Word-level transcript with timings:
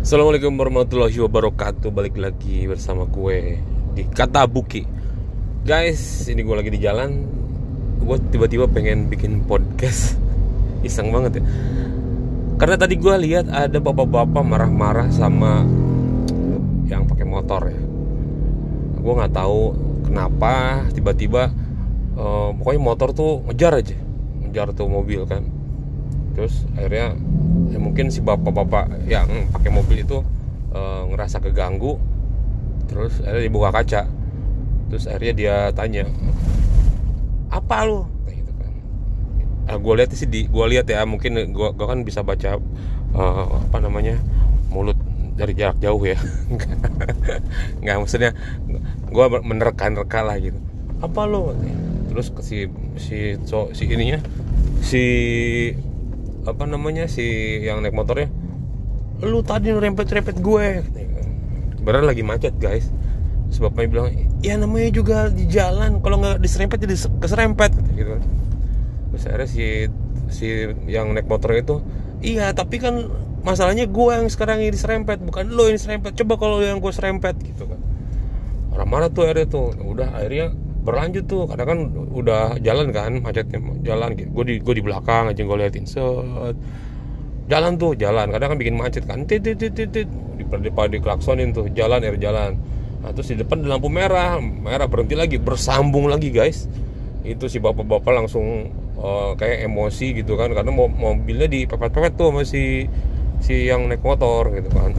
Assalamualaikum 0.00 0.56
warahmatullahi 0.56 1.12
wabarakatuh. 1.12 1.92
Balik 1.92 2.16
lagi 2.16 2.64
bersama 2.64 3.04
gue 3.04 3.60
Di 3.92 4.08
Katabuki 4.08 4.88
Guys, 5.60 6.24
ini 6.24 6.40
gue 6.40 6.56
lagi 6.56 6.72
di 6.72 6.80
jalan. 6.80 7.28
Gue 8.00 8.16
tiba-tiba 8.32 8.64
pengen 8.64 9.12
bikin 9.12 9.44
podcast. 9.44 10.16
Iseng 10.88 11.12
banget 11.12 11.36
ya. 11.36 11.42
Karena 12.56 12.80
tadi 12.80 12.96
gue 12.96 13.12
lihat 13.12 13.52
ada 13.52 13.76
bapak-bapak 13.76 14.40
marah-marah 14.40 15.12
sama 15.12 15.68
Yang 16.88 17.04
pakai 17.12 17.26
motor 17.28 17.68
ya. 17.68 17.80
Gue 19.04 19.12
nggak 19.20 19.36
tahu 19.36 19.76
kenapa 20.08 20.80
tiba-tiba 20.96 21.52
uh, 22.16 22.56
Pokoknya 22.56 22.80
motor 22.80 23.12
tuh 23.12 23.44
ngejar 23.52 23.84
aja. 23.84 24.00
Ngejar 24.48 24.72
tuh 24.72 24.88
mobil 24.88 25.28
kan. 25.28 25.44
Terus 26.32 26.64
akhirnya 26.72 27.20
ya 27.70 27.78
mungkin 27.78 28.10
si 28.10 28.18
bapak-bapak 28.20 29.06
yang 29.06 29.46
pakai 29.54 29.70
mobil 29.70 30.02
itu 30.02 30.20
e, 30.74 30.80
ngerasa 31.14 31.38
keganggu 31.38 31.96
terus 32.90 33.22
akhirnya 33.22 33.46
dibuka 33.46 33.70
kaca. 33.70 34.02
Terus 34.90 35.04
akhirnya 35.06 35.34
dia 35.34 35.56
tanya 35.70 36.10
apa 37.50 37.86
kayak 38.26 38.36
gitu 38.42 38.52
kan. 38.58 38.72
Nah, 39.70 39.76
gue 39.78 39.94
lihat 40.02 40.10
sih 40.14 40.26
di 40.26 40.50
gue 40.50 40.64
lihat 40.74 40.90
ya 40.90 41.06
mungkin 41.06 41.54
gue 41.54 41.68
gue 41.70 41.86
kan 41.86 42.02
bisa 42.02 42.26
baca 42.26 42.58
e, 43.14 43.22
apa 43.70 43.78
namanya 43.78 44.18
mulut 44.74 44.98
dari 45.38 45.54
jarak 45.54 45.78
jauh 45.78 46.02
ya. 46.02 46.18
Nggak 47.82 47.96
maksudnya 48.02 48.30
gue 49.06 49.26
menerka-nerka 49.46 50.26
lah 50.26 50.36
gitu. 50.42 50.58
Apa 50.98 51.24
lo 51.30 51.54
terus 52.10 52.34
si 52.42 52.66
si 52.98 53.38
so, 53.46 53.70
si 53.70 53.86
ininya 53.86 54.18
si 54.82 55.04
apa 56.48 56.64
namanya 56.64 57.04
si 57.04 57.60
yang 57.60 57.84
naik 57.84 57.92
motornya 57.92 58.32
lu 59.20 59.44
tadi 59.44 59.68
rempet-rempet 59.68 60.40
gue. 60.40 60.66
Beneran 61.84 62.08
lagi 62.08 62.24
macet 62.24 62.56
guys. 62.56 62.88
Sebabnya 63.50 63.86
bilang 63.90 64.08
ya 64.40 64.56
namanya 64.56 64.88
juga 64.94 65.28
di 65.28 65.44
jalan. 65.50 66.00
Kalau 66.00 66.16
nggak 66.22 66.40
diserempet 66.40 66.80
jadi 66.80 66.96
keserempet. 67.20 67.70
Gitu 67.96 68.16
kan. 68.16 68.22
Terus 69.12 69.24
akhirnya 69.28 69.48
si 69.48 69.66
si 70.30 70.46
yang 70.86 71.12
naik 71.12 71.26
motor 71.26 71.50
itu 71.58 71.82
iya 72.22 72.54
tapi 72.54 72.78
kan 72.78 73.10
masalahnya 73.42 73.90
gue 73.90 74.12
yang 74.14 74.30
sekarang 74.30 74.62
ini 74.62 74.70
diserempet 74.70 75.18
bukan 75.20 75.52
lo 75.52 75.68
yang 75.68 75.76
diserempet. 75.76 76.16
Coba 76.16 76.40
kalau 76.40 76.64
yang 76.64 76.80
gue 76.80 76.92
serempet 76.92 77.36
gitu 77.44 77.68
kan. 77.68 77.80
Orang 78.72 78.88
marah 78.88 79.10
tuh 79.12 79.28
akhirnya 79.28 79.46
tuh. 79.50 79.76
Udah 79.84 80.16
akhirnya 80.16 80.56
berlanjut 80.80 81.24
tuh 81.28 81.44
karena 81.44 81.64
kan 81.68 81.78
udah 81.92 82.56
jalan 82.64 82.88
kan 82.88 83.20
macetnya 83.20 83.60
jalan 83.84 84.16
gitu 84.16 84.32
gue 84.32 84.44
di 84.48 84.54
gue 84.64 84.74
di 84.80 84.82
belakang 84.84 85.28
aja 85.28 85.40
gue 85.44 85.56
liatin 85.60 85.84
set. 85.84 86.56
Jalan 87.50 87.76
tuh 87.82 87.98
jalan 87.98 88.30
kadang 88.30 88.54
kan 88.54 88.58
bikin 88.62 88.78
macet 88.78 89.04
kan 89.04 89.26
tit 89.26 89.42
tit 89.42 89.58
tit 89.58 89.74
tit 89.74 90.08
di 90.38 90.44
di 90.70 90.98
klaksonin 91.02 91.50
tuh 91.52 91.68
jalan 91.74 92.00
air 92.00 92.16
jalan. 92.16 92.56
Nah 93.02 93.10
terus 93.10 93.32
di 93.32 93.36
depan 93.36 93.66
lampu 93.66 93.90
merah 93.90 94.38
merah 94.40 94.86
berhenti 94.86 95.18
lagi 95.18 95.36
bersambung 95.36 96.08
lagi 96.08 96.30
guys. 96.30 96.70
Itu 97.26 97.52
si 97.52 97.60
bapak-bapak 97.60 98.12
langsung 98.16 98.70
uh, 98.96 99.36
kayak 99.36 99.68
emosi 99.68 100.16
gitu 100.16 100.40
kan 100.40 100.54
karena 100.56 100.72
mobilnya 100.72 101.50
di 101.50 101.68
pepet-pepet 101.68 102.16
tuh 102.16 102.32
masih 102.32 102.88
si 103.44 103.68
yang 103.68 103.84
naik 103.90 104.00
motor 104.00 104.48
gitu 104.56 104.70
kan. 104.72 104.96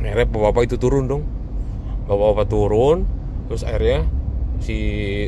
Akhirnya 0.00 0.26
bapak-bapak 0.26 0.66
itu 0.66 0.76
turun 0.80 1.06
dong. 1.06 1.22
Bapak-bapak 2.10 2.46
turun 2.50 3.06
terus 3.52 3.62
akhirnya 3.68 4.08
si 4.64 4.78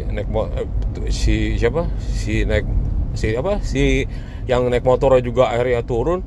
naik 0.08 0.28
eh, 0.32 0.68
si 1.12 1.60
siapa? 1.60 1.84
Si 2.00 2.48
naik 2.48 2.64
si 3.12 3.36
apa? 3.36 3.60
Si 3.60 4.08
yang 4.48 4.72
naik 4.72 4.80
motor 4.80 5.20
juga 5.20 5.52
akhirnya 5.52 5.84
turun. 5.84 6.24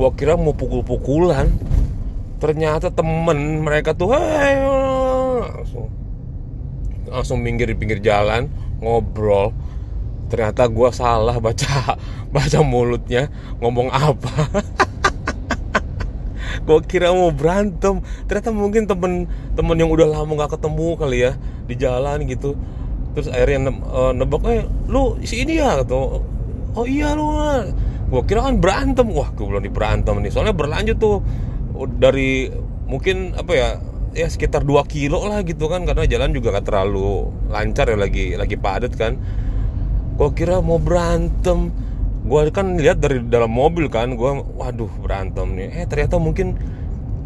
Gua 0.00 0.16
kira 0.16 0.40
mau 0.40 0.56
pukul-pukulan. 0.56 1.52
Ternyata 2.40 2.88
temen 2.88 3.60
mereka 3.60 3.92
tuh 3.92 4.16
hey, 4.16 4.64
langsung 5.44 5.92
langsung 7.04 7.38
minggir 7.44 7.68
di 7.68 7.76
pinggir 7.76 8.00
jalan 8.00 8.48
ngobrol. 8.80 9.52
Ternyata 10.32 10.64
gua 10.72 10.88
salah 10.88 11.36
baca 11.36 12.00
baca 12.34 12.58
mulutnya 12.64 13.28
ngomong 13.60 13.92
apa 13.92 14.48
gue 16.66 16.78
kira 16.86 17.12
mau 17.12 17.32
berantem. 17.32 18.04
Ternyata 18.28 18.50
mungkin 18.52 18.84
temen 18.84 19.12
temen 19.56 19.76
yang 19.76 19.90
udah 19.90 20.06
lama 20.08 20.32
nggak 20.44 20.58
ketemu 20.58 20.88
kali 20.96 21.18
ya 21.24 21.32
di 21.66 21.74
jalan 21.76 22.24
gitu. 22.28 22.56
Terus 23.16 23.26
akhirnya 23.32 23.70
ne 23.70 23.72
uh, 23.90 24.12
nebak 24.14 24.42
eh 24.46 24.62
lu 24.86 25.18
si 25.26 25.42
ini 25.42 25.58
ya? 25.58 25.82
Gitu 25.82 25.98
oh 26.70 26.86
iya 26.86 27.18
lu 27.18 27.26
gue 28.10 28.22
kira 28.26 28.46
kan 28.46 28.58
berantem. 28.58 29.06
Wah 29.10 29.30
gue 29.34 29.46
belum 29.46 29.62
di 29.62 29.72
berantem 29.72 30.14
nih. 30.20 30.30
Soalnya 30.30 30.54
berlanjut 30.54 30.96
tuh 30.98 31.22
dari 31.98 32.50
mungkin 32.90 33.38
apa 33.38 33.52
ya 33.54 33.68
ya 34.10 34.26
sekitar 34.26 34.66
2 34.66 34.74
kilo 34.90 35.22
lah 35.30 35.46
gitu 35.46 35.70
kan 35.70 35.86
karena 35.86 36.02
jalan 36.02 36.34
juga 36.34 36.50
gak 36.58 36.66
terlalu 36.66 37.30
lancar 37.46 37.86
ya 37.86 37.98
lagi 37.98 38.34
lagi 38.34 38.56
padat 38.58 38.92
kan. 38.98 39.18
Gue 40.18 40.30
kira 40.36 40.60
mau 40.60 40.76
berantem 40.76 41.70
gue 42.30 42.40
kan 42.54 42.78
lihat 42.78 43.02
dari 43.02 43.18
dalam 43.26 43.50
mobil 43.50 43.90
kan 43.90 44.14
gue 44.14 44.30
waduh 44.54 44.86
berantem 45.02 45.50
nih. 45.58 45.82
Eh 45.82 45.86
ternyata 45.90 46.22
mungkin 46.22 46.54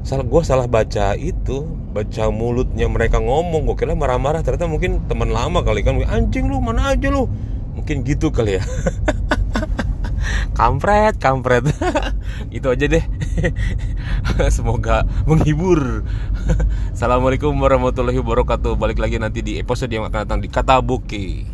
salah 0.00 0.24
gue 0.24 0.40
salah 0.40 0.64
baca 0.64 1.12
itu 1.12 1.68
baca 1.92 2.32
mulutnya 2.32 2.88
mereka 2.88 3.20
ngomong 3.20 3.68
gue 3.68 3.76
kira 3.76 3.92
marah-marah. 3.92 4.40
Ternyata 4.40 4.64
mungkin 4.64 5.04
teman 5.04 5.28
lama 5.28 5.60
kali 5.60 5.84
kan 5.84 6.00
anjing 6.08 6.48
lu 6.48 6.56
mana 6.64 6.96
aja 6.96 7.12
lu? 7.12 7.28
Mungkin 7.76 8.00
gitu 8.08 8.32
kali 8.32 8.56
ya. 8.56 8.64
Kampret 10.58 11.20
kampret. 11.20 11.68
Itu 12.56 12.72
aja 12.72 12.88
deh. 12.88 13.04
Semoga 14.56 15.04
menghibur. 15.28 16.00
Assalamualaikum 16.96 17.52
warahmatullahi 17.60 18.16
wabarakatuh. 18.24 18.72
Balik 18.80 19.04
lagi 19.04 19.20
nanti 19.20 19.44
di 19.44 19.60
episode 19.60 19.92
yang 19.92 20.08
akan 20.08 20.24
datang 20.24 20.40
di 20.40 20.48
kata 20.48 20.80
buki 20.80 21.53